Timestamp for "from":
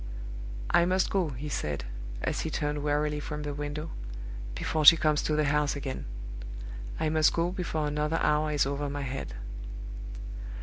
3.19-3.43